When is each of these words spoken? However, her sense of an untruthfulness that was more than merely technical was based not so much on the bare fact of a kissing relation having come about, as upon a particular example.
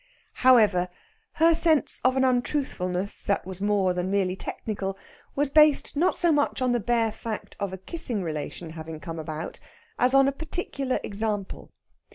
However, 0.41 0.89
her 1.33 1.53
sense 1.53 2.01
of 2.03 2.17
an 2.17 2.23
untruthfulness 2.23 3.17
that 3.21 3.45
was 3.45 3.61
more 3.61 3.93
than 3.93 4.09
merely 4.09 4.35
technical 4.35 4.97
was 5.35 5.51
based 5.51 5.95
not 5.95 6.15
so 6.17 6.31
much 6.31 6.59
on 6.59 6.71
the 6.71 6.79
bare 6.79 7.11
fact 7.11 7.55
of 7.59 7.71
a 7.71 7.77
kissing 7.77 8.23
relation 8.23 8.71
having 8.71 8.99
come 8.99 9.19
about, 9.19 9.59
as 9.99 10.15
upon 10.15 10.27
a 10.27 10.31
particular 10.31 10.99
example. 11.03 11.69